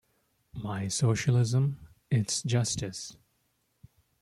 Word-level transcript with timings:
My 0.55 0.87
socialism 0.87 1.77
it 2.09 2.31
is 2.31 2.41
justice. 2.41 3.17